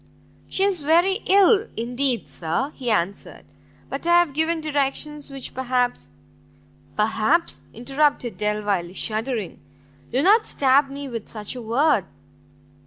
[0.49, 3.45] "She is very ill, indeed, sir," he answered,
[3.87, 6.09] "but I have given directions which perhaps"
[6.97, 9.59] "Perhaps!" interrupted Delvile, shuddering,
[10.11, 12.05] "do not stab me with such a word!"